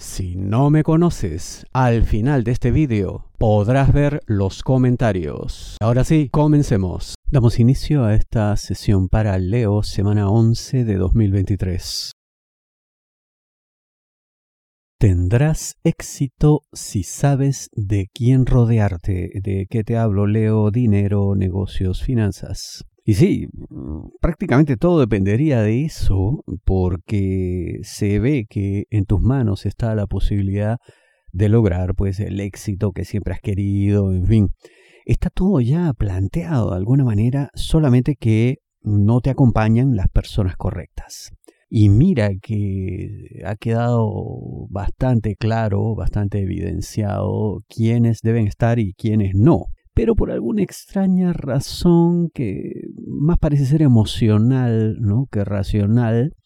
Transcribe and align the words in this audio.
Si 0.00 0.36
no 0.36 0.70
me 0.70 0.84
conoces, 0.84 1.66
al 1.72 2.04
final 2.04 2.44
de 2.44 2.52
este 2.52 2.70
vídeo 2.70 3.24
podrás 3.36 3.92
ver 3.92 4.20
los 4.26 4.62
comentarios. 4.62 5.76
Ahora 5.80 6.04
sí, 6.04 6.28
comencemos. 6.30 7.16
Damos 7.32 7.58
inicio 7.58 8.04
a 8.04 8.14
esta 8.14 8.56
sesión 8.56 9.08
para 9.08 9.36
Leo, 9.38 9.82
semana 9.82 10.30
11 10.30 10.84
de 10.84 10.94
2023. 10.94 12.12
Tendrás 15.00 15.74
éxito 15.82 16.62
si 16.72 17.02
sabes 17.02 17.68
de 17.72 18.06
quién 18.14 18.46
rodearte. 18.46 19.32
¿De 19.42 19.66
qué 19.68 19.82
te 19.82 19.96
hablo, 19.96 20.28
Leo? 20.28 20.70
Dinero, 20.70 21.34
negocios, 21.34 22.04
finanzas. 22.04 22.84
Y 23.08 23.14
sí, 23.14 23.48
prácticamente 24.20 24.76
todo 24.76 25.00
dependería 25.00 25.62
de 25.62 25.86
eso, 25.86 26.44
porque 26.66 27.78
se 27.82 28.18
ve 28.18 28.44
que 28.46 28.84
en 28.90 29.06
tus 29.06 29.22
manos 29.22 29.64
está 29.64 29.94
la 29.94 30.06
posibilidad 30.06 30.76
de 31.32 31.48
lograr 31.48 31.94
pues 31.94 32.20
el 32.20 32.38
éxito 32.38 32.92
que 32.92 33.06
siempre 33.06 33.32
has 33.32 33.40
querido, 33.40 34.12
en 34.12 34.26
fin. 34.26 34.48
Está 35.06 35.30
todo 35.30 35.58
ya 35.62 35.94
planteado 35.94 36.72
de 36.72 36.76
alguna 36.76 37.02
manera, 37.04 37.48
solamente 37.54 38.14
que 38.14 38.58
no 38.82 39.22
te 39.22 39.30
acompañan 39.30 39.96
las 39.96 40.08
personas 40.08 40.56
correctas. 40.56 41.30
Y 41.70 41.88
mira 41.88 42.32
que 42.42 43.40
ha 43.46 43.56
quedado 43.56 44.66
bastante 44.68 45.34
claro, 45.34 45.94
bastante 45.94 46.42
evidenciado 46.42 47.62
quiénes 47.74 48.20
deben 48.20 48.46
estar 48.46 48.78
y 48.78 48.92
quiénes 48.92 49.34
no 49.34 49.64
pero 49.98 50.14
por 50.14 50.30
alguna 50.30 50.62
extraña 50.62 51.32
razón 51.32 52.30
que 52.32 52.82
más 53.04 53.36
parece 53.36 53.66
ser 53.66 53.82
emocional 53.82 54.96
¿no? 55.00 55.26
que 55.28 55.42
racional, 55.44 56.36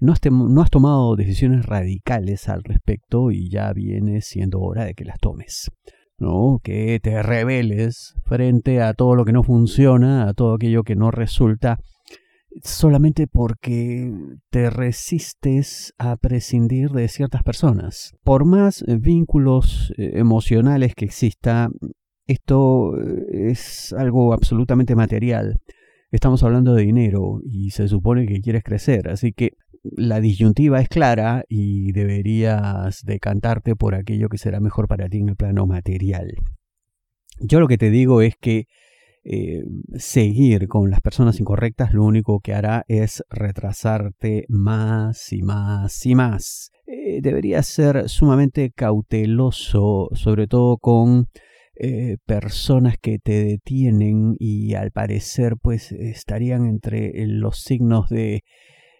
no 0.00 0.12
has, 0.12 0.70
tomado 0.70 1.14
decisiones 1.14 1.64
radicales 1.64 2.48
al 2.48 2.64
respecto 2.64 3.30
y 3.30 3.50
ya 3.50 3.72
viene 3.72 4.20
siendo 4.20 4.58
hora 4.58 4.84
de 4.84 4.94
que 4.94 5.04
las 5.04 5.20
tomes. 5.20 5.70
¿no? 6.18 6.58
Que 6.60 6.98
te 7.00 7.22
rebeles 7.22 8.16
frente 8.24 8.82
a 8.82 8.94
todo 8.94 9.14
lo 9.14 9.24
que 9.24 9.32
no 9.32 9.44
funciona, 9.44 10.28
a 10.28 10.34
todo 10.34 10.54
aquello 10.54 10.82
que 10.82 10.96
no 10.96 11.12
resulta, 11.12 11.78
solamente 12.64 13.28
porque 13.28 14.12
te 14.50 14.70
resistes 14.70 15.94
a 15.98 16.16
prescindir 16.16 16.90
de 16.90 17.06
ciertas 17.06 17.44
personas. 17.44 18.12
Por 18.24 18.44
más 18.44 18.84
vínculos 18.88 19.92
eh, 19.96 20.14
emocionales 20.14 20.96
que 20.96 21.04
exista, 21.04 21.68
esto 22.28 22.94
eh, 23.00 23.50
es 23.50 23.92
algo 23.92 24.32
absolutamente 24.32 24.94
material. 24.94 25.56
Estamos 26.12 26.42
hablando 26.42 26.74
de 26.74 26.84
dinero 26.84 27.40
y 27.44 27.70
se 27.70 27.88
supone 27.88 28.26
que 28.26 28.40
quieres 28.40 28.62
crecer, 28.62 29.08
así 29.08 29.32
que 29.32 29.52
la 29.82 30.20
disyuntiva 30.20 30.80
es 30.80 30.88
clara 30.88 31.44
y 31.48 31.92
deberías 31.92 33.02
decantarte 33.04 33.76
por 33.76 33.94
aquello 33.94 34.28
que 34.28 34.38
será 34.38 34.60
mejor 34.60 34.88
para 34.88 35.08
ti 35.08 35.18
en 35.18 35.30
el 35.30 35.36
plano 35.36 35.66
material. 35.66 36.34
Yo 37.40 37.60
lo 37.60 37.68
que 37.68 37.78
te 37.78 37.90
digo 37.90 38.22
es 38.22 38.36
que 38.36 38.66
eh, 39.24 39.64
seguir 39.96 40.68
con 40.68 40.90
las 40.90 41.00
personas 41.00 41.38
incorrectas 41.40 41.92
lo 41.92 42.04
único 42.04 42.40
que 42.40 42.54
hará 42.54 42.84
es 42.88 43.22
retrasarte 43.30 44.44
más 44.48 45.32
y 45.32 45.42
más 45.42 46.06
y 46.06 46.14
más. 46.14 46.70
Eh, 46.86 47.20
deberías 47.22 47.66
ser 47.66 48.08
sumamente 48.08 48.70
cauteloso, 48.70 50.08
sobre 50.14 50.46
todo 50.46 50.78
con 50.78 51.28
eh, 51.80 52.16
personas 52.26 52.96
que 53.00 53.20
te 53.20 53.44
detienen 53.44 54.34
y 54.40 54.74
al 54.74 54.90
parecer 54.90 55.54
pues 55.62 55.92
estarían 55.92 56.66
entre 56.66 57.12
los 57.28 57.60
signos 57.62 58.08
de 58.08 58.42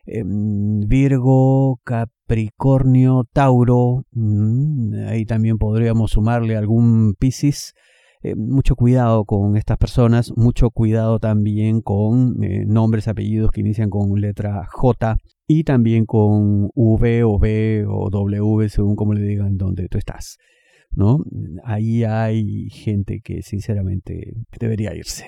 em, 0.06 0.80
Virgo, 0.86 1.80
Capricornio, 1.82 3.24
Tauro, 3.32 4.04
mm, 4.12 4.94
ahí 5.08 5.24
también 5.24 5.58
podríamos 5.58 6.12
sumarle 6.12 6.56
algún 6.56 7.14
Piscis. 7.18 7.74
Eh, 8.22 8.36
mucho 8.36 8.76
cuidado 8.76 9.24
con 9.24 9.56
estas 9.56 9.76
personas, 9.78 10.32
mucho 10.36 10.70
cuidado 10.70 11.18
también 11.18 11.80
con 11.80 12.42
eh, 12.44 12.64
nombres, 12.64 13.08
apellidos 13.08 13.50
que 13.50 13.60
inician 13.60 13.90
con 13.90 14.20
letra 14.20 14.66
J 14.70 15.16
y 15.48 15.64
también 15.64 16.04
con 16.04 16.70
V 16.74 17.24
o 17.24 17.38
B 17.40 17.84
o 17.88 18.08
W 18.08 18.68
según 18.68 18.94
como 18.94 19.14
le 19.14 19.22
digan 19.22 19.56
donde 19.56 19.88
tú 19.88 19.98
estás. 19.98 20.38
¿No? 20.90 21.24
Ahí 21.64 22.04
hay 22.04 22.70
gente 22.70 23.20
que 23.20 23.42
sinceramente 23.42 24.34
debería 24.58 24.94
irse. 24.94 25.26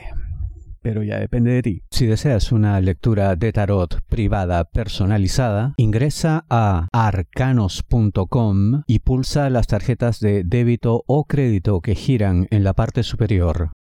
Pero 0.83 1.03
ya 1.03 1.19
depende 1.19 1.53
de 1.53 1.63
ti. 1.63 1.83
Si 1.91 2.07
deseas 2.07 2.53
una 2.53 2.81
lectura 2.81 3.37
de 3.37 3.53
tarot 3.53 4.01
privada 4.09 4.65
personalizada, 4.65 5.75
ingresa 5.77 6.47
a 6.49 6.89
arcanos.com 6.93 8.83
y 8.87 9.01
pulsa 9.01 9.51
las 9.51 9.67
tarjetas 9.67 10.21
de 10.21 10.43
débito 10.45 11.05
o 11.07 11.25
crédito 11.25 11.81
que 11.81 11.95
giran 11.95 12.47
en 12.51 12.65
la 12.65 12.73
parte 12.73 13.03
superior. 13.03 13.73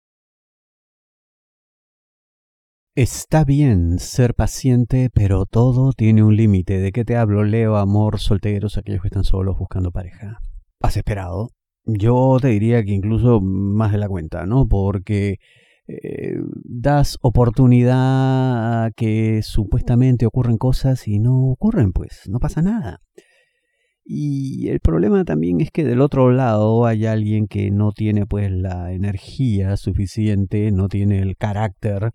Está 2.96 3.44
bien 3.44 4.00
ser 4.00 4.34
paciente, 4.34 5.08
pero 5.14 5.46
todo 5.46 5.92
tiene 5.92 6.24
un 6.24 6.34
límite. 6.34 6.80
¿De 6.80 6.90
qué 6.90 7.04
te 7.04 7.16
hablo? 7.16 7.44
Leo, 7.44 7.76
amor, 7.76 8.18
solteros, 8.18 8.76
aquellos 8.76 9.02
que 9.02 9.06
están 9.06 9.22
solos 9.22 9.56
buscando 9.56 9.92
pareja. 9.92 10.40
¿Has 10.80 10.96
esperado? 10.96 11.50
Yo 11.91 12.37
te 12.38 12.49
diría 12.49 12.84
que 12.84 12.93
incluso 12.93 13.41
más 13.41 13.93
de 13.93 13.99
la 13.99 14.09
cuenta, 14.09 14.44
¿no? 14.44 14.69
Porque 14.69 15.38
eh, 15.87 16.37
das 16.65 17.16
oportunidad 17.22 18.84
a 18.84 18.91
que 18.91 19.41
supuestamente 19.43 20.26
ocurren 20.26 20.59
cosas 20.59 21.09
y 21.09 21.19
no 21.19 21.47
ocurren, 21.47 21.93
pues, 21.93 22.28
no 22.28 22.41
pasa 22.41 22.60
nada. 22.60 23.00
Y 24.04 24.69
el 24.69 24.81
problema 24.81 25.25
también 25.25 25.62
es 25.62 25.71
que 25.71 25.84
del 25.84 26.03
otro 26.03 26.31
lado 26.31 26.84
hay 26.84 27.06
alguien 27.06 27.47
que 27.47 27.71
no 27.71 27.93
tiene 27.93 28.26
pues 28.26 28.50
la 28.50 28.93
energía 28.93 29.76
suficiente, 29.78 30.70
no 30.72 30.88
tiene 30.88 31.20
el 31.20 31.37
carácter, 31.38 32.12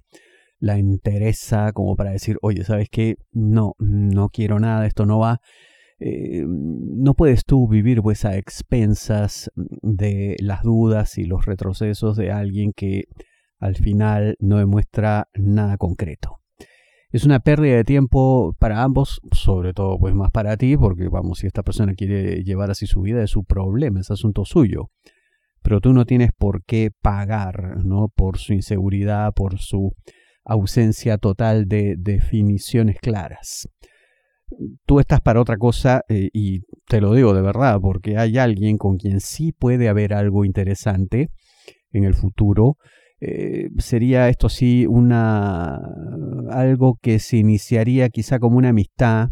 la 0.59 0.77
interesa 0.77 1.71
como 1.71 1.95
para 1.95 2.11
decir, 2.11 2.37
oye, 2.41 2.63
¿sabes 2.63 2.89
qué? 2.91 3.17
No, 3.31 3.73
no 3.79 4.29
quiero 4.29 4.59
nada, 4.59 4.85
esto 4.85 5.05
no 5.07 5.19
va. 5.19 5.39
Eh, 6.05 6.43
no 6.45 7.13
puedes 7.13 7.45
tú 7.45 7.65
vivir 7.69 8.01
pues 8.01 8.25
a 8.25 8.35
expensas 8.35 9.49
de 9.55 10.35
las 10.41 10.61
dudas 10.63 11.17
y 11.17 11.23
los 11.23 11.45
retrocesos 11.45 12.17
de 12.17 12.29
alguien 12.29 12.73
que 12.75 13.05
al 13.57 13.75
final 13.77 14.35
no 14.39 14.57
demuestra 14.57 15.29
nada 15.33 15.77
concreto. 15.77 16.41
Es 17.09 17.23
una 17.23 17.39
pérdida 17.39 17.77
de 17.77 17.85
tiempo 17.85 18.53
para 18.59 18.83
ambos, 18.83 19.21
sobre 19.31 19.71
todo 19.71 19.97
pues 19.97 20.13
más 20.13 20.29
para 20.31 20.57
ti, 20.57 20.75
porque 20.75 21.07
vamos, 21.07 21.39
si 21.39 21.47
esta 21.47 21.63
persona 21.63 21.93
quiere 21.93 22.43
llevar 22.43 22.69
así 22.69 22.85
su 22.85 22.99
vida 22.99 23.23
es 23.23 23.29
su 23.29 23.45
problema, 23.45 24.01
es 24.01 24.11
asunto 24.11 24.43
suyo. 24.43 24.89
Pero 25.61 25.79
tú 25.79 25.93
no 25.93 26.03
tienes 26.03 26.31
por 26.37 26.65
qué 26.65 26.91
pagar, 27.01 27.77
¿no? 27.85 28.09
Por 28.13 28.39
su 28.39 28.51
inseguridad, 28.51 29.31
por 29.33 29.57
su 29.57 29.95
ausencia 30.43 31.17
total 31.17 31.69
de 31.69 31.95
definiciones 31.97 32.97
claras 32.99 33.69
tú 34.85 34.99
estás 34.99 35.21
para 35.21 35.41
otra 35.41 35.57
cosa 35.57 36.03
eh, 36.09 36.29
y 36.33 36.61
te 36.87 37.01
lo 37.01 37.13
digo 37.13 37.33
de 37.33 37.41
verdad, 37.41 37.79
porque 37.81 38.17
hay 38.17 38.37
alguien 38.37 38.77
con 38.77 38.97
quien 38.97 39.19
sí 39.19 39.51
puede 39.51 39.89
haber 39.89 40.13
algo 40.13 40.45
interesante 40.45 41.29
en 41.91 42.03
el 42.03 42.13
futuro. 42.13 42.77
Eh, 43.19 43.69
sería 43.77 44.29
esto 44.29 44.49
sí 44.49 44.85
una 44.85 45.79
algo 46.49 46.97
que 47.01 47.19
se 47.19 47.37
iniciaría 47.37 48.09
quizá 48.09 48.39
como 48.39 48.57
una 48.57 48.69
amistad, 48.69 49.29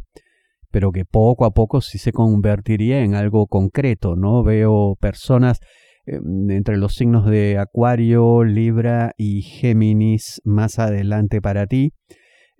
pero 0.71 0.91
que 0.91 1.03
poco 1.05 1.45
a 1.45 1.51
poco 1.51 1.81
sí 1.81 1.97
se 1.97 2.13
convertiría 2.13 3.03
en 3.03 3.15
algo 3.15 3.47
concreto, 3.47 4.15
¿no? 4.15 4.43
Veo 4.43 4.95
personas 4.99 5.59
eh, 6.05 6.19
entre 6.49 6.77
los 6.77 6.95
signos 6.95 7.25
de 7.25 7.57
Acuario, 7.57 8.43
Libra 8.43 9.13
y 9.17 9.41
Géminis 9.41 10.41
más 10.45 10.79
adelante 10.79 11.41
para 11.41 11.67
ti 11.67 11.93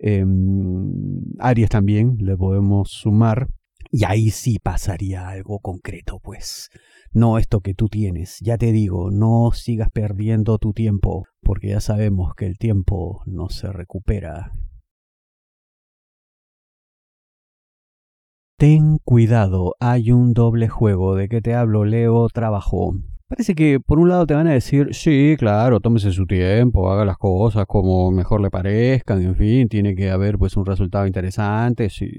Em, 0.04 1.22
Aries 1.38 1.70
también 1.70 2.16
le 2.18 2.36
podemos 2.36 2.90
sumar. 2.90 3.46
Y 3.90 4.04
ahí 4.04 4.30
sí 4.30 4.58
pasaría 4.58 5.28
algo 5.28 5.60
concreto, 5.60 6.18
pues. 6.20 6.70
No 7.12 7.38
esto 7.38 7.60
que 7.60 7.74
tú 7.74 7.88
tienes. 7.88 8.38
Ya 8.40 8.58
te 8.58 8.72
digo, 8.72 9.10
no 9.10 9.50
sigas 9.52 9.90
perdiendo 9.92 10.58
tu 10.58 10.72
tiempo, 10.72 11.24
porque 11.42 11.68
ya 11.68 11.80
sabemos 11.80 12.34
que 12.34 12.46
el 12.46 12.58
tiempo 12.58 13.22
no 13.26 13.48
se 13.48 13.70
recupera. 13.70 14.50
Ten 18.58 18.98
cuidado, 19.04 19.74
hay 19.78 20.10
un 20.10 20.32
doble 20.32 20.68
juego. 20.68 21.14
¿De 21.14 21.28
qué 21.28 21.40
te 21.40 21.54
hablo? 21.54 21.84
Leo 21.84 22.28
trabajo. 22.28 22.94
Parece 23.32 23.54
que 23.54 23.80
por 23.80 23.98
un 23.98 24.10
lado 24.10 24.26
te 24.26 24.34
van 24.34 24.46
a 24.46 24.52
decir, 24.52 24.88
sí, 24.90 25.36
claro, 25.38 25.80
tómese 25.80 26.12
su 26.12 26.26
tiempo, 26.26 26.92
haga 26.92 27.06
las 27.06 27.16
cosas 27.16 27.64
como 27.66 28.10
mejor 28.10 28.42
le 28.42 28.50
parezcan, 28.50 29.22
en 29.22 29.34
fin, 29.34 29.68
tiene 29.68 29.94
que 29.94 30.10
haber 30.10 30.36
pues 30.36 30.54
un 30.58 30.66
resultado 30.66 31.06
interesante, 31.06 31.88
sí, 31.88 32.10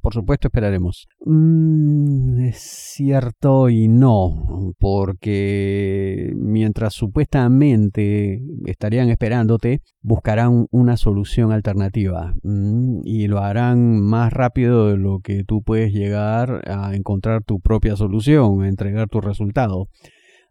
por 0.00 0.12
supuesto 0.12 0.48
esperaremos. 0.48 1.06
Mm, 1.24 2.40
es 2.46 2.56
cierto 2.58 3.68
y 3.68 3.86
no, 3.86 4.74
porque 4.80 6.32
mientras 6.34 6.94
supuestamente 6.94 8.42
estarían 8.64 9.08
esperándote, 9.08 9.82
buscarán 10.02 10.66
una 10.72 10.96
solución 10.96 11.52
alternativa 11.52 12.34
mm, 12.42 13.02
y 13.04 13.28
lo 13.28 13.38
harán 13.38 14.00
más 14.00 14.32
rápido 14.32 14.88
de 14.88 14.96
lo 14.96 15.20
que 15.20 15.44
tú 15.44 15.62
puedes 15.62 15.92
llegar 15.92 16.68
a 16.68 16.96
encontrar 16.96 17.44
tu 17.44 17.60
propia 17.60 17.94
solución, 17.94 18.64
a 18.64 18.68
entregar 18.68 19.08
tu 19.08 19.20
resultado. 19.20 19.86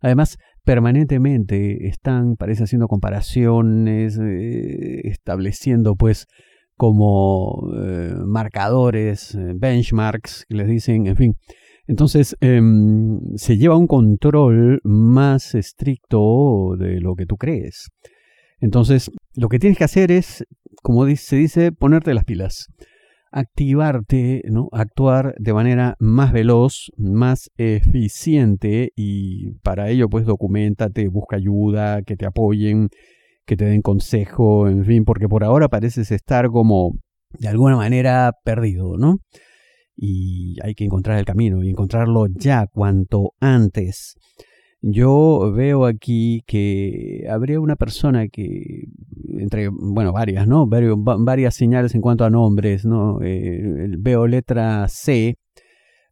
Además, 0.06 0.38
permanentemente 0.64 1.88
están, 1.88 2.36
parece, 2.36 2.66
haciendo 2.66 2.88
comparaciones, 2.88 4.20
eh, 4.22 5.02
estableciendo 5.06 5.96
pues 5.96 6.28
como 6.76 7.72
eh, 7.76 8.14
marcadores, 8.24 9.34
eh, 9.34 9.54
benchmarks, 9.56 10.46
que 10.48 10.58
les 10.58 10.68
dicen, 10.68 11.08
en 11.08 11.16
fin. 11.16 11.34
Entonces, 11.88 12.36
em, 12.40 13.20
se 13.36 13.58
lleva 13.58 13.78
un 13.78 13.88
control 13.88 14.80
más 14.84 15.56
estricto 15.56 16.76
de 16.78 17.02
lo 17.02 17.16
que 17.16 17.26
tú 17.26 17.36
crees. 17.38 17.90
Entonces, 18.60 19.10
lo 19.34 19.50
que 19.50 19.58
tienes 19.58 19.80
que 19.80 19.86
hacer 19.86 20.12
es, 20.12 20.46
como 20.84 21.08
se 21.16 21.38
dice, 21.38 21.72
ponerte 21.72 22.14
las 22.14 22.26
pilas 22.26 22.68
activarte, 23.36 24.44
¿no? 24.46 24.70
actuar 24.72 25.36
de 25.38 25.54
manera 25.54 25.98
más 26.00 26.32
veloz, 26.32 26.90
más 26.96 27.52
eficiente 27.58 28.94
y 28.96 29.52
para 29.62 29.90
ello 29.90 30.08
pues 30.08 30.26
documentate, 30.26 31.10
busca 31.10 31.36
ayuda, 31.36 32.02
que 32.04 32.16
te 32.16 32.26
apoyen, 32.26 32.88
que 33.46 33.58
te 33.58 33.66
den 33.66 33.82
consejo, 33.82 34.70
en 34.70 34.86
fin, 34.86 35.04
porque 35.04 35.28
por 35.28 35.44
ahora 35.44 35.68
pareces 35.68 36.12
estar 36.12 36.48
como 36.48 36.94
de 37.38 37.50
alguna 37.50 37.76
manera 37.76 38.32
perdido, 38.46 38.98
¿no? 38.98 39.18
Y 39.98 40.56
hay 40.64 40.74
que 40.74 40.86
encontrar 40.86 41.20
el 41.20 41.26
camino 41.26 41.62
y 41.62 41.70
encontrarlo 41.70 42.28
ya 42.28 42.68
cuanto 42.68 43.34
antes. 43.42 44.16
Yo 44.80 45.52
veo 45.54 45.86
aquí 45.86 46.42
que 46.48 47.26
habría 47.30 47.60
una 47.60 47.76
persona 47.76 48.30
que, 48.30 48.86
entre, 49.40 49.70
bueno, 49.70 50.14
varias, 50.14 50.48
¿no? 50.48 50.68
varias 50.68 51.56
señales 51.56 51.96
en 51.96 52.02
cuanto 52.02 52.26
a 52.26 52.30
nombres, 52.30 52.86
¿no? 52.86 53.20
Eh, 53.22 53.88
veo 53.98 54.28
letra 54.28 54.88
C, 54.88 55.38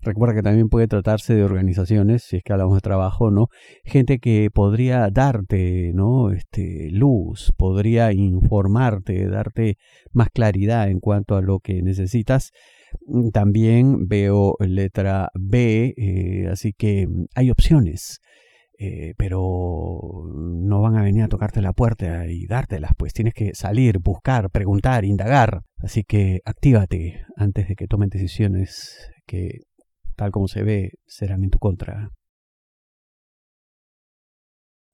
Recuerda 0.04 0.36
que 0.36 0.42
también 0.42 0.68
puede 0.68 0.88
tratarse 0.88 1.34
de 1.34 1.46
organizaciones, 1.46 2.24
si 2.24 2.36
es 2.36 2.44
que 2.44 2.52
hablamos 2.52 2.76
de 2.76 2.82
trabajo, 2.82 3.32
¿no? 3.32 3.48
Gente 3.86 4.20
que 4.20 4.50
podría 4.54 5.10
darte, 5.10 5.92
¿no? 5.94 6.32
Este, 6.32 6.90
luz, 6.92 7.54
podría 7.56 8.12
informarte, 8.12 9.28
darte 9.30 9.78
más 10.12 10.28
claridad 10.30 10.90
en 10.90 11.00
cuanto 11.00 11.38
a 11.38 11.42
lo 11.42 11.60
que 11.60 11.82
necesitas. 11.82 12.52
También 13.32 14.08
veo 14.08 14.56
letra 14.60 15.30
B, 15.36 15.94
eh, 15.96 16.50
así 16.52 16.74
que 16.74 17.08
hay 17.34 17.50
opciones. 17.50 18.20
Eh, 18.80 19.14
pero 19.18 20.24
no 20.34 20.81
van 20.81 20.98
a 20.98 21.04
venir 21.04 21.24
a 21.24 21.28
tocarte 21.28 21.62
la 21.62 21.74
puerta 21.74 22.25
y 22.28 22.48
dártelas, 22.48 22.92
pues 22.98 23.14
tienes 23.14 23.34
que 23.34 23.54
salir, 23.54 24.00
buscar, 24.00 24.50
preguntar, 24.50 25.06
indagar. 25.06 25.62
Así 25.78 26.04
que 26.04 26.40
actívate 26.46 27.25
antes 27.38 27.68
de 27.68 27.75
que 27.75 27.88
tomen 27.88 28.10
decisiones 28.10 29.12
que, 29.25 29.62
tal 30.16 30.31
como 30.31 30.48
se 30.48 30.64
ve, 30.64 30.92
serán 31.06 31.44
en 31.44 31.52
tu 31.52 31.60
contra 31.60 32.12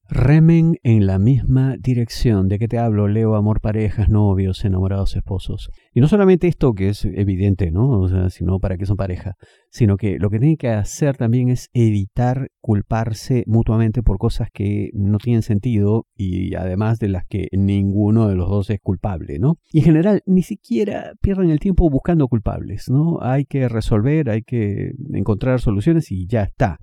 remen 0.09 0.77
en 0.81 1.05
la 1.05 1.19
misma 1.19 1.75
dirección. 1.79 2.47
¿De 2.47 2.57
qué 2.57 2.67
te 2.67 2.79
hablo? 2.79 3.07
Leo 3.07 3.35
amor, 3.35 3.61
parejas, 3.61 4.09
novios, 4.09 4.65
enamorados, 4.65 5.15
esposos. 5.15 5.69
Y 5.93 6.01
no 6.01 6.07
solamente 6.07 6.47
esto 6.47 6.73
que 6.73 6.89
es 6.89 7.05
evidente, 7.05 7.71
¿no? 7.71 7.89
O 7.89 8.09
sea, 8.09 8.29
sino 8.29 8.59
para 8.59 8.77
qué 8.77 8.85
son 8.85 8.97
pareja, 8.97 9.35
sino 9.69 9.97
que 9.97 10.17
lo 10.17 10.29
que 10.29 10.39
tienen 10.39 10.57
que 10.57 10.69
hacer 10.69 11.15
también 11.15 11.49
es 11.49 11.69
evitar 11.73 12.49
culparse 12.59 13.43
mutuamente 13.45 14.01
por 14.01 14.17
cosas 14.17 14.49
que 14.51 14.89
no 14.93 15.19
tienen 15.19 15.43
sentido 15.43 16.05
y 16.15 16.55
además 16.55 16.99
de 16.99 17.09
las 17.09 17.25
que 17.27 17.47
ninguno 17.51 18.27
de 18.27 18.35
los 18.35 18.49
dos 18.49 18.69
es 18.71 18.79
culpable, 18.81 19.37
¿no? 19.39 19.57
Y 19.71 19.79
en 19.79 19.85
general 19.85 20.21
ni 20.25 20.41
siquiera 20.41 21.13
pierdan 21.21 21.51
el 21.51 21.59
tiempo 21.59 21.89
buscando 21.89 22.27
culpables, 22.27 22.89
¿no? 22.89 23.19
Hay 23.21 23.45
que 23.45 23.69
resolver, 23.69 24.29
hay 24.29 24.41
que 24.41 24.91
encontrar 25.13 25.59
soluciones 25.59 26.11
y 26.11 26.25
ya 26.27 26.43
está. 26.43 26.79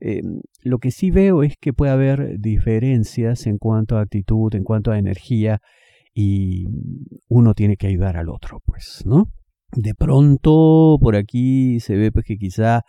Eh, 0.00 0.22
lo 0.62 0.78
que 0.78 0.90
sí 0.90 1.10
veo 1.10 1.42
es 1.42 1.54
que 1.60 1.72
puede 1.72 1.92
haber 1.92 2.38
diferencias 2.38 3.46
en 3.46 3.58
cuanto 3.58 3.96
a 3.96 4.02
actitud, 4.02 4.54
en 4.54 4.64
cuanto 4.64 4.90
a 4.90 4.98
energía, 4.98 5.60
y 6.14 6.66
uno 7.28 7.54
tiene 7.54 7.76
que 7.76 7.88
ayudar 7.88 8.16
al 8.16 8.30
otro, 8.30 8.60
pues, 8.64 9.02
¿no? 9.04 9.30
De 9.72 9.94
pronto 9.94 10.96
por 11.00 11.16
aquí 11.16 11.80
se 11.80 11.96
ve 11.96 12.10
pues 12.12 12.24
que 12.24 12.38
quizá 12.38 12.82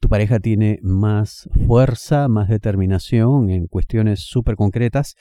tu 0.00 0.08
pareja 0.08 0.40
tiene 0.40 0.78
más 0.82 1.48
fuerza, 1.66 2.28
más 2.28 2.48
determinación 2.48 3.50
en 3.50 3.66
cuestiones 3.66 4.20
súper 4.20 4.56
concretas. 4.56 5.14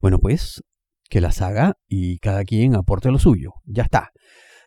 Bueno, 0.00 0.18
pues 0.18 0.62
que 1.08 1.20
las 1.20 1.40
haga 1.42 1.76
y 1.88 2.18
cada 2.18 2.44
quien 2.44 2.74
aporte 2.74 3.10
lo 3.12 3.18
suyo. 3.18 3.52
Ya 3.64 3.84
está. 3.84 4.10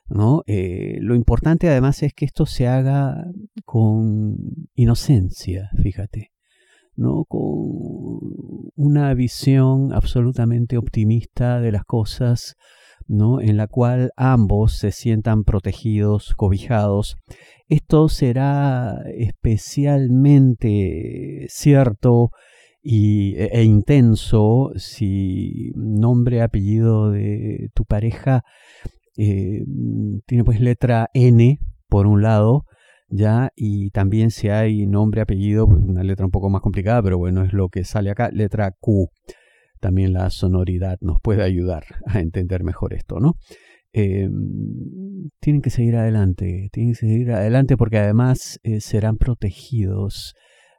¿No? 0.09 0.43
Eh, 0.47 0.97
lo 1.01 1.15
importante 1.15 1.69
además 1.69 2.03
es 2.03 2.13
que 2.13 2.25
esto 2.25 2.45
se 2.45 2.67
haga 2.67 3.25
con 3.65 4.35
inocencia, 4.75 5.69
fíjate, 5.81 6.33
¿no? 6.95 7.23
Con 7.25 7.41
una 8.75 9.13
visión 9.13 9.93
absolutamente 9.93 10.77
optimista 10.77 11.61
de 11.61 11.71
las 11.71 11.85
cosas, 11.85 12.57
¿no? 13.07 13.39
En 13.39 13.55
la 13.57 13.67
cual 13.67 14.11
ambos 14.15 14.73
se 14.73 14.91
sientan 14.91 15.43
protegidos, 15.43 16.33
cobijados. 16.35 17.17
Esto 17.67 18.09
será 18.09 19.03
especialmente 19.15 21.45
cierto 21.49 22.31
y, 22.81 23.35
e, 23.35 23.49
e 23.53 23.63
intenso 23.63 24.71
si 24.75 25.71
nombre, 25.75 26.41
apellido 26.41 27.11
de 27.11 27.69
tu 27.75 27.85
pareja 27.85 28.43
eh, 29.21 29.65
tiene 30.25 30.45
pues 30.45 30.61
letra 30.61 31.09
N 31.13 31.59
por 31.89 32.07
un 32.07 32.21
lado, 32.21 32.63
ya, 33.09 33.51
y 33.55 33.89
también 33.89 34.31
si 34.31 34.47
hay 34.47 34.87
nombre, 34.87 35.19
apellido, 35.19 35.67
pues 35.67 35.81
una 35.83 36.03
letra 36.03 36.25
un 36.25 36.31
poco 36.31 36.49
más 36.49 36.61
complicada, 36.61 37.03
pero 37.03 37.17
bueno, 37.17 37.43
es 37.43 37.51
lo 37.51 37.67
que 37.67 37.83
sale 37.83 38.11
acá, 38.11 38.29
letra 38.31 38.71
Q. 38.79 39.09
También 39.81 40.13
la 40.13 40.29
sonoridad 40.29 40.97
nos 41.01 41.19
puede 41.19 41.43
ayudar 41.43 41.83
a 42.05 42.19
entender 42.21 42.63
mejor 42.63 42.93
esto, 42.93 43.19
¿no? 43.19 43.35
Eh, 43.91 44.29
tienen 45.41 45.61
que 45.61 45.69
seguir 45.69 45.97
adelante, 45.97 46.69
tienen 46.71 46.93
que 46.93 46.99
seguir 46.99 47.31
adelante 47.31 47.75
porque 47.75 47.97
además 47.97 48.59
eh, 48.63 48.79
serán 48.79 49.17
protegidos. 49.17 50.33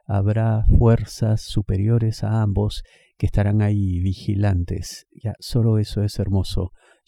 Habrá 0.07 0.65
fuerzas 0.79 1.41
superiores 1.41 2.23
a 2.23 2.41
ambos 2.41 2.83
que 3.17 3.27
estarán 3.27 3.61
ahí 3.61 3.99
vigilantes. 3.99 5.05
Ya, 5.13 5.35
solo 5.39 5.77
eso 5.77 6.03
es 6.03 6.17
hermoso. 6.17 6.71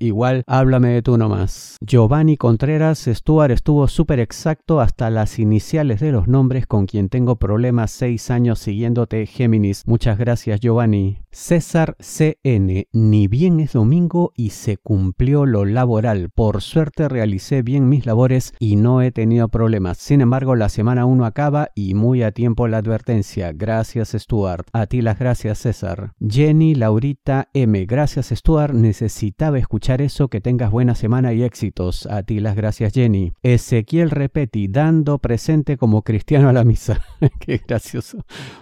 igual 0.00 0.42
háblame 0.46 0.88
de 0.88 1.02
tú 1.02 1.16
nomás. 1.16 1.76
Giovanni 1.80 2.36
Contreras 2.36 3.06
Stuart 3.06 3.52
estuvo 3.52 3.86
súper 3.86 4.18
exacto 4.18 4.80
hasta 4.80 5.10
las 5.10 5.38
iniciales 5.38 6.00
de 6.00 6.10
los 6.10 6.26
nombres 6.26 6.66
con 6.66 6.86
quien 6.86 7.08
tengo 7.08 7.36
problemas 7.36 7.92
seis 7.92 8.30
años 8.30 8.58
siguiéndote 8.58 9.26
Géminis. 9.26 9.82
Muchas 9.86 10.18
gracias 10.18 10.60
Giovanni. 10.60 11.18
César 11.32 11.96
CN, 12.00 12.88
ni 12.92 13.28
bien 13.28 13.60
es 13.60 13.74
domingo 13.74 14.32
y 14.34 14.50
se 14.50 14.78
cumplió 14.78 15.46
lo 15.46 15.64
laboral. 15.64 16.28
Por 16.30 16.60
suerte 16.60 17.08
realicé 17.08 17.62
bien 17.62 17.88
mis 17.88 18.04
labores 18.04 18.52
y 18.58 18.74
no 18.74 19.00
he 19.00 19.12
tenido 19.12 19.48
problemas. 19.48 19.98
Sin 19.98 20.22
embargo, 20.22 20.56
la 20.56 20.68
semana 20.68 21.04
1 21.04 21.24
acaba 21.24 21.68
y 21.76 21.94
muy 21.94 22.24
a 22.24 22.32
tiempo 22.32 22.66
la 22.66 22.78
advertencia. 22.78 23.52
Gracias 23.52 24.10
Stuart. 24.18 24.66
A 24.72 24.86
ti 24.86 25.02
las 25.02 25.20
gracias 25.20 25.58
César. 25.58 26.14
Jenny 26.18 26.74
Laurita 26.74 27.48
M, 27.54 27.86
gracias 27.86 28.30
Stuart. 28.30 28.74
Necesitaba 28.74 29.56
escuchar 29.56 30.02
eso, 30.02 30.26
que 30.26 30.40
tengas 30.40 30.72
buena 30.72 30.96
semana 30.96 31.32
y 31.32 31.44
éxitos. 31.44 32.06
A 32.06 32.24
ti 32.24 32.40
las 32.40 32.56
gracias 32.56 32.92
Jenny. 32.92 33.34
Ezequiel 33.44 34.10
Repeti, 34.10 34.66
dando 34.66 35.18
presente 35.18 35.76
como 35.76 36.02
cristiano 36.02 36.48
a 36.48 36.52
la 36.52 36.64
misa. 36.64 37.00
Qué 37.38 37.62
gracioso. 37.68 38.18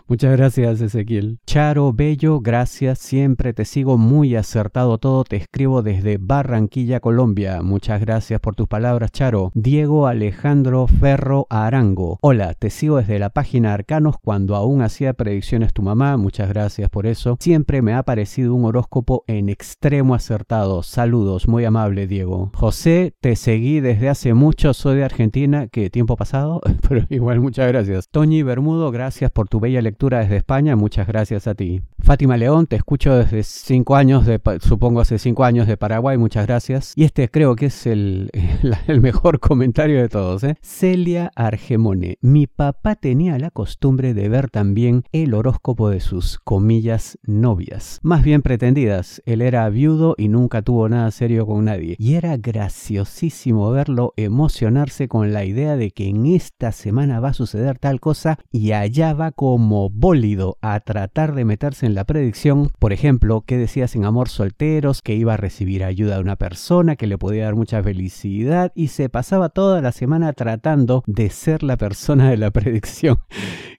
Muchas 0.07 0.37
gracias 0.37 0.83
Ezequiel. 0.83 1.39
Charo 1.47 1.95
Bello, 1.95 2.41
gracias. 2.41 2.58
Siempre 2.67 3.53
te 3.53 3.65
sigo 3.65 3.99
muy 3.99 4.35
acertado 4.35 4.99
todo. 4.99 5.23
Te 5.25 5.37
escribo 5.37 5.83
desde 5.83 6.19
Barranquilla, 6.19 7.00
Colombia. 7.00 7.62
Muchas 7.62 8.00
gracias 8.00 8.41
por 8.41 8.57
tus 8.57 8.67
palabras, 8.67 9.12
Charo. 9.12 9.53
Diego 9.55 10.07
Alejandro 10.09 10.87
Ferro 10.87 11.47
Arango. 11.50 12.19
Hola, 12.23 12.55
te 12.55 12.71
sigo 12.71 12.97
desde 12.97 13.19
la 13.19 13.31
página 13.31 13.75
Arcanos 13.75 14.17
cuando 14.21 14.57
aún 14.57 14.83
hacía 14.83 15.12
predicciones 15.12 15.73
tu 15.73 15.83
mamá. 15.83 16.17
Muchas 16.17 16.49
gracias 16.49 16.91
por 16.91 17.07
eso. 17.07 17.37
Siempre 17.38 17.83
me 17.83 17.95
ha 17.95 18.03
parecido 18.03 18.55
un 18.55 18.65
horóscopo 18.65 19.25
en 19.29 19.49
extremo 19.49 20.15
acertado. 20.15 20.83
Salud 20.83 21.29
muy 21.47 21.65
amable 21.65 22.07
Diego. 22.07 22.50
José, 22.55 23.15
te 23.21 23.37
seguí 23.37 23.81
desde 23.81 24.09
hace 24.09 24.35
mucho, 24.35 24.73
soy 24.73 24.97
de 24.97 25.05
Argentina, 25.05 25.67
¿qué 25.69 25.91
tiempo 25.91 26.17
pasado? 26.17 26.61
Pero 26.88 27.05
igual 27.11 27.41
muchas 27.41 27.69
gracias. 27.69 28.09
Toñi 28.09 28.43
Bermudo, 28.43 28.91
gracias 28.91 29.31
por 29.31 29.49
tu 29.49 29.61
bella 29.61 29.83
lectura 29.83 30.21
desde 30.21 30.37
España, 30.37 30.75
muchas 30.75 31.07
gracias 31.07 31.47
a 31.47 31.55
ti. 31.55 31.83
Fátima 31.99 32.37
León, 32.37 32.48
te 32.69 32.76
escucho 32.76 33.14
desde 33.14 33.43
cinco 33.43 33.95
años, 33.95 34.25
de, 34.25 34.40
supongo 34.61 35.00
hace 35.00 35.19
cinco 35.19 35.45
años 35.45 35.67
de 35.67 35.76
Paraguay, 35.76 36.17
muchas 36.17 36.47
gracias. 36.47 36.95
Y 36.97 37.05
este 37.05 37.28
creo 37.28 37.55
que 37.57 37.67
es 37.67 37.87
el, 37.87 38.31
el 38.87 39.02
mejor 39.02 39.38
comentario 39.40 40.00
de 40.00 40.09
todos. 40.09 40.45
¿eh? 40.45 40.57
Celia 40.62 41.31
Argemone, 41.37 42.17
mi 42.23 42.47
papá 42.47 42.95
tenía 42.95 43.38
la 43.38 43.50
costumbre 43.50 44.14
de 44.14 44.31
ver 44.31 44.49
también 44.49 45.05
el 45.12 45.35
horóscopo 45.35 45.90
de 45.90 46.00
sus 46.00 46.38
comillas 46.38 47.19
novias, 47.23 48.00
más 48.02 48.25
bien 48.25 48.40
pretendidas. 48.40 49.23
Él 49.26 49.43
era 49.43 49.69
viudo 49.69 50.14
y 50.17 50.28
nunca 50.28 50.62
tuvo 50.62 50.88
nada 50.88 51.11
serio 51.11 51.47
con 51.47 51.67
nadie. 51.67 51.97
Y 51.99 52.14
era 52.14 52.38
graciosísimo 52.38 53.71
verlo 53.71 54.14
emocionarse 54.17 55.07
con 55.07 55.35
la 55.35 55.45
idea 55.45 55.76
de 55.76 55.90
que 55.90 56.09
en 56.09 56.25
esta 56.25 56.73
semana 56.73 57.21
va 57.21 57.28
a 57.28 57.35
suceder 57.35 57.78
tal 57.78 58.00
cosa 58.00 58.38
y 58.50 58.73
allá 58.73 59.12
va 59.12 59.33
como 59.33 59.90
bólido 59.90 60.57
a 60.62 60.81
tratar 60.81 61.35
de 61.35 61.45
meterse 61.45 61.85
en 61.85 61.95
la 61.95 62.05
predicción. 62.05 62.38
Por 62.78 62.92
ejemplo, 62.92 63.42
que 63.45 63.57
decías 63.57 63.97
en 63.97 64.04
Amor 64.04 64.28
Solteros 64.28 65.02
que 65.02 65.14
iba 65.14 65.35
a 65.35 65.37
recibir 65.37 65.83
ayuda 65.83 66.14
de 66.14 66.21
una 66.21 66.37
persona 66.37 66.95
que 66.95 67.09
le 67.09 67.18
podía 67.18 67.45
dar 67.45 67.57
mucha 67.57 67.83
felicidad 67.83 68.71
y 68.76 68.88
se 68.88 69.09
pasaba 69.09 69.49
toda 69.49 69.80
la 69.80 69.90
semana 69.90 70.33
tratando 70.33 71.02
de 71.07 71.30
ser 71.30 71.64
la 71.64 71.76
persona 71.76 72.30
de 72.30 72.37
la 72.37 72.50
predicción. 72.52 73.18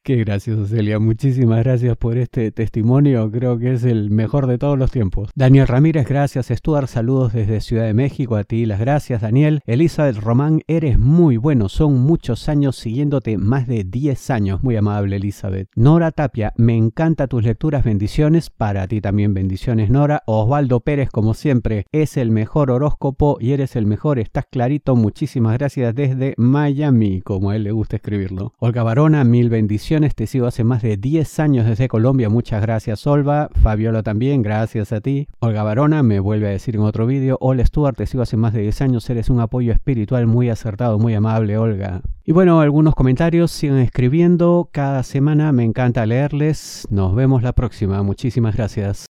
Qué 0.03 0.17
gracioso, 0.17 0.65
Celia. 0.65 0.99
Muchísimas 0.99 1.63
gracias 1.63 1.95
por 1.95 2.17
este 2.17 2.51
testimonio. 2.51 3.31
Creo 3.31 3.59
que 3.59 3.73
es 3.73 3.83
el 3.83 4.09
mejor 4.09 4.47
de 4.47 4.57
todos 4.57 4.77
los 4.77 4.91
tiempos. 4.91 5.29
Daniel 5.35 5.67
Ramírez, 5.67 6.07
gracias. 6.07 6.47
Stuart, 6.47 6.87
saludos 6.87 7.31
desde 7.31 7.61
Ciudad 7.61 7.85
de 7.85 7.93
México. 7.93 8.35
A 8.35 8.43
ti 8.43 8.65
las 8.65 8.79
gracias, 8.79 9.21
Daniel. 9.21 9.61
Elizabeth 9.67 10.17
Román, 10.17 10.61
eres 10.67 10.99
muy 10.99 11.37
bueno. 11.37 11.69
Son 11.69 11.99
muchos 11.99 12.49
años 12.49 12.75
siguiéndote, 12.75 13.37
más 13.37 13.67
de 13.67 13.83
10 13.83 14.29
años. 14.31 14.63
Muy 14.63 14.75
amable, 14.75 15.17
Elizabeth. 15.17 15.69
Nora 15.75 16.11
Tapia, 16.11 16.53
me 16.57 16.75
encanta 16.75 17.27
tus 17.27 17.43
lecturas. 17.43 17.83
Bendiciones. 17.83 18.48
Para 18.57 18.87
ti 18.87 19.01
también 19.01 19.33
bendiciones, 19.33 19.89
Nora. 19.89 20.23
Osvaldo 20.25 20.79
Pérez, 20.81 21.09
como 21.09 21.33
siempre, 21.33 21.85
es 21.91 22.17
el 22.17 22.31
mejor 22.31 22.71
horóscopo 22.71 23.37
y 23.39 23.51
eres 23.51 23.75
el 23.75 23.85
mejor. 23.85 24.19
Estás 24.19 24.45
clarito. 24.49 24.95
Muchísimas 24.95 25.57
gracias 25.57 25.95
desde 25.95 26.33
Miami, 26.37 27.21
como 27.21 27.49
a 27.49 27.55
él 27.55 27.63
le 27.63 27.71
gusta 27.71 27.97
escribirlo. 27.97 28.53
Olga 28.59 28.83
Barona, 28.83 29.23
mil 29.23 29.49
bendiciones 29.49 30.15
te 30.15 30.27
sigo 30.27 30.47
hace 30.47 30.63
más 30.63 30.81
de 30.81 30.97
10 30.97 31.39
años 31.39 31.65
desde 31.65 31.87
Colombia. 31.87 32.29
Muchas 32.29 32.61
gracias, 32.61 33.05
Olva. 33.07 33.49
Fabiola 33.61 34.03
también, 34.03 34.41
gracias 34.41 34.91
a 34.91 35.01
ti. 35.01 35.27
Olga 35.39 35.63
Barona 35.63 36.03
me 36.03 36.19
vuelve 36.19 36.47
a 36.47 36.51
decir 36.51 36.75
en 36.75 36.81
otro 36.81 37.05
vídeo. 37.05 37.37
Hola, 37.41 37.65
Stuart, 37.65 37.97
te 37.97 38.05
sigo 38.05 38.23
hace 38.23 38.37
más 38.37 38.53
de 38.53 38.61
10 38.61 38.81
años. 38.81 39.09
Eres 39.09 39.29
un 39.29 39.39
apoyo 39.39 39.71
espiritual 39.71 40.27
muy 40.27 40.49
acertado, 40.49 40.99
muy 40.99 41.13
amable, 41.13 41.57
Olga. 41.57 42.01
Y 42.25 42.31
bueno, 42.31 42.61
algunos 42.61 42.93
comentarios 42.93 43.49
sigan 43.51 43.79
escribiendo. 43.79 44.69
Cada 44.71 45.01
semana 45.01 45.51
me 45.51 45.63
encanta 45.63 46.05
leerles. 46.05 46.87
Nos 46.91 47.15
vemos 47.15 47.41
la 47.41 47.53
próxima. 47.53 48.03
Muchísimas 48.39 48.55
gracias. 48.55 49.07